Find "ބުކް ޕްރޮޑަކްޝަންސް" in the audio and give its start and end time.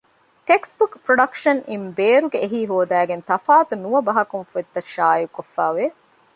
0.79-1.65